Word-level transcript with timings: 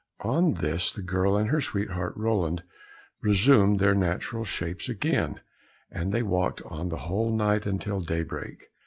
On 0.21 0.55
this 0.55 0.91
the 0.91 1.03
girl 1.03 1.37
and 1.37 1.49
her 1.51 1.61
sweetheart 1.61 2.13
Roland 2.15 2.63
resumed 3.21 3.77
their 3.77 3.93
natural 3.93 4.43
shapes 4.43 4.89
again, 4.89 5.41
and 5.91 6.11
they 6.11 6.23
walked 6.23 6.63
on 6.63 6.89
the 6.89 6.97
whole 7.05 7.29
night 7.31 7.67
until 7.67 8.01
daybreak. 8.01 8.65